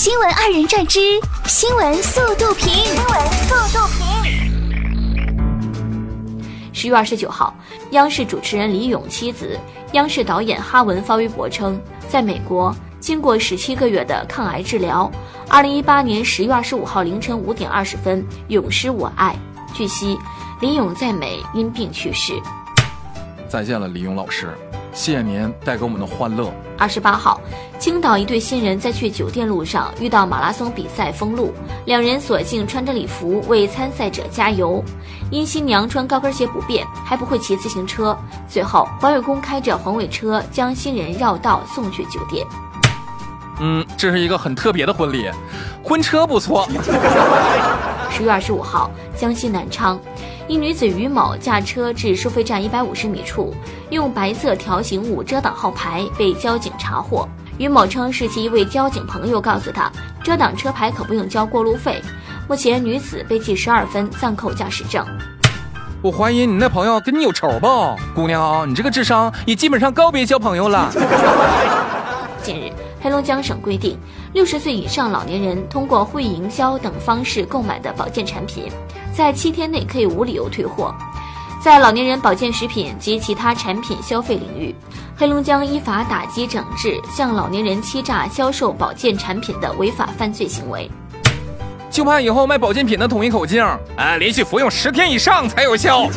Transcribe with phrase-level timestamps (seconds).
[0.00, 0.98] 新闻二人转之
[1.44, 4.06] 新闻速度评，新闻速度评。
[6.72, 7.54] 十月二十九号，
[7.90, 9.60] 央视主持人李咏妻子、
[9.92, 11.78] 央视导演哈文发微博称，
[12.08, 15.12] 在美国经过十七个月的抗癌治疗，
[15.50, 19.36] 二零一八年十月二十五号凌晨五点二十分，永失我爱。
[19.74, 20.18] 据悉，
[20.62, 22.32] 李咏在美因病去世。
[23.50, 24.48] 再见了，李咏老师。
[24.92, 26.52] 谢谢您带给我们的欢乐。
[26.76, 27.40] 二十八号，
[27.78, 31.52] 青岛一对新人在去酒店路上遇到马拉松比赛封路，
[31.84, 34.82] 两人索性穿着礼服为参赛者加油。
[35.30, 38.16] 因新娘穿高跟鞋不便，还不会骑自行车，
[38.48, 42.44] 最后环卫工开着环卫车将新人绕道送去酒店。
[43.60, 45.30] 嗯，这是一个很特别的婚礼，
[45.84, 46.66] 婚车不错。
[48.10, 50.00] 十月二十五号，江西南昌。
[50.48, 53.54] 一女子于某驾车至收费站一百五十米处，
[53.90, 57.28] 用白色条形物遮挡号牌，被交警查获。
[57.58, 59.92] 于某称是其一位交警朋友告诉他，
[60.24, 62.02] 遮挡车牌可不用交过路费。
[62.48, 65.06] 目前女子被记十二分，暂扣驾驶证。
[66.02, 70.90] 我怀疑你那朋友跟你有仇吧，姑娘，你这个智商也基本上告别交朋友了。
[72.42, 72.72] 近日。
[73.02, 73.98] 黑龙江省规定，
[74.34, 78.64] 六十岁以上老年人通过会营销等方式购买的保健产品，
[79.14, 80.94] 在七天内可以无理由退货。
[81.62, 84.74] 在老年人保健食品及其他产品消费领域，
[85.16, 90.90] 黑龙江依法打击整治向老年人欺诈销售保健产品的违法犯罪行为。
[91.90, 96.08] 就怕以后卖保健品的统一口径，哎，连续服用十天以上才有效。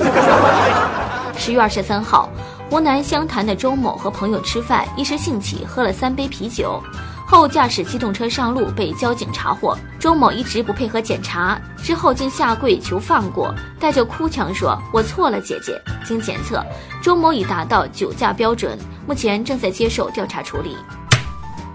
[1.37, 2.29] 十月二十三号。
[2.69, 6.81] 湖南湘潭的周某和朋友吃饭，一时兴起喝了三杯啤酒，
[7.27, 9.77] 后驾驶机动车上路被交警查获。
[9.99, 16.65] 周某一直不配合检查，之后竟下跪求放过，带着哭腔说：“我错了，姐姐。”经检测，
[17.01, 20.75] 周某已达到酒驾标准，目前正在接受调查处理。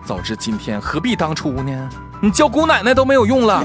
[0.05, 1.89] 早知今天何必当初呢？
[2.21, 3.65] 你叫姑奶奶都没有用了。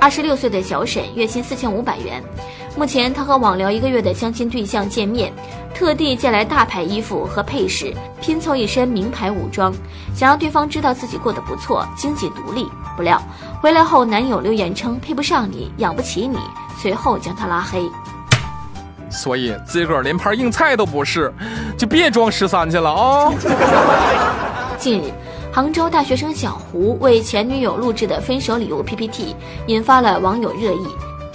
[0.00, 2.22] 二十六岁的小沈，月薪四千五百元。
[2.76, 5.32] 目前，他和网聊一个月的相亲对象见面，
[5.74, 9.72] 特地借来大牌衣服和配饰，拼凑一身名牌武装，
[10.14, 12.68] 想让对方知道自己过得不错，经济独立。
[12.96, 13.20] 不料
[13.60, 16.38] 回来后，男友留言称配不上你，养不起你，
[16.78, 17.82] 随后将他拉黑。
[19.10, 21.32] 所以自个儿连盘硬菜都不是，
[21.76, 23.32] 就别装十三去了啊！
[24.78, 25.12] 近日，
[25.52, 29.34] 杭州大学生小胡为前女友录制的分手礼物 PPT，
[29.66, 30.86] 引发了网友热议。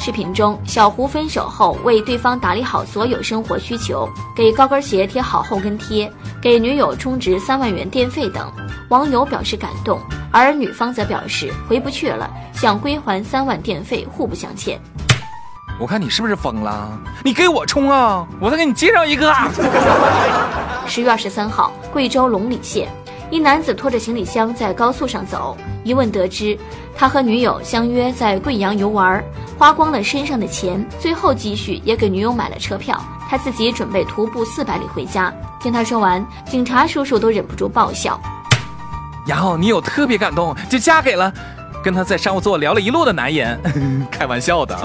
[0.05, 4.05] 视频中，小胡分手后为对方打理好所有生活需求，
[4.35, 8.51] 给高跟鞋贴好后跟贴，给女友充值三万元电费等，
[8.89, 9.97] 网友表示感动，
[10.29, 14.77] 而女方则表示回不去了，想归还三万电费，互不相欠。
[15.79, 16.99] 我看你是不是疯了？
[17.23, 18.27] 你给我充啊！
[18.41, 19.33] 我再给你介绍一个。
[20.85, 22.89] 十月二十三号，贵州龙里县。
[23.33, 26.55] 一男子拖着行李箱在高速上走，一问得知，
[26.95, 29.23] 他和女友相约在贵阳游玩，
[29.57, 32.95] 花光了身上的钱，最后积蓄也给女友买了车票，
[33.27, 35.33] 他自己准备徒步四百里回家。
[35.59, 38.21] 听他说完，警察叔叔都忍不住爆笑。
[39.25, 41.33] 然后女友特别感动，就嫁给了
[41.83, 43.59] 跟他在商务座聊了一路的男人，
[44.13, 44.77] 开玩笑的。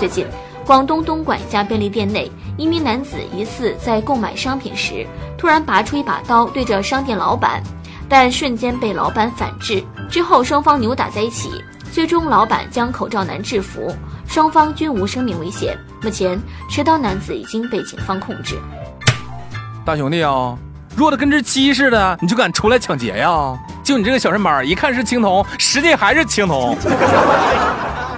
[0.00, 0.26] 最近。
[0.66, 5.06] 广东东莞一家便利店内，一名男子疑似在购买商品时，
[5.38, 7.62] 突然拔出一把刀对着商店老板，
[8.08, 9.80] 但瞬间被老板反制。
[10.10, 11.62] 之后双方扭打在一起，
[11.92, 13.94] 最终老板将口罩男制服，
[14.26, 15.78] 双方均无生命危险。
[16.02, 16.36] 目前
[16.68, 18.58] 持刀男子已经被警方控制。
[19.84, 20.58] 大兄弟啊，
[20.96, 23.56] 弱的跟只鸡似的，你就敢出来抢劫呀？
[23.84, 26.76] 就你这个小身板，一看是青铜，实际还是青铜。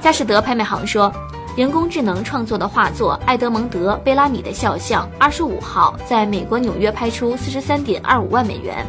[0.01, 1.13] 佳士得拍卖行说。
[1.59, 8.87] 人工智能创作的画作《爱德蒙德·贝拉米的肖像》，二十五号在美国纽约拍出四十三点二五万美元，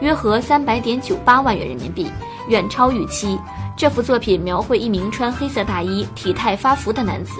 [0.00, 2.10] 约合三百点九八万元人民币，
[2.48, 3.38] 远超预期。
[3.76, 7.34] 这幅作品描绘一名穿黑色大衣、体态发福的男子。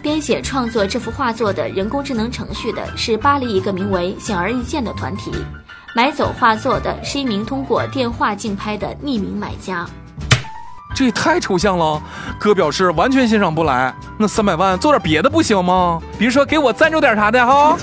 [0.00, 5.30] 编写创作这幅画作的人工智能程序的是巴黎一个名为“显而易见”的团体，
[5.94, 9.86] 买走画作的是一名通过电话竞拍的匿名买家。
[10.96, 12.00] 这也太抽象了，
[12.38, 13.94] 哥表示完全欣赏不来。
[14.16, 16.00] 那三百万做点别的不行吗？
[16.18, 17.76] 比如说给我赞助点啥的哈。